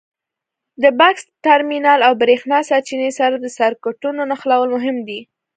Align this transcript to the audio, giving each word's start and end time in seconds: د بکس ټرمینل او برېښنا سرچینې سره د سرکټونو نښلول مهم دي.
د 0.83 0.83
بکس 0.99 1.23
ټرمینل 1.45 1.99
او 2.07 2.13
برېښنا 2.21 2.57
سرچینې 2.69 3.11
سره 3.19 3.35
د 3.39 3.45
سرکټونو 3.57 4.21
نښلول 4.31 4.69
مهم 4.75 4.97
دي. 5.07 5.19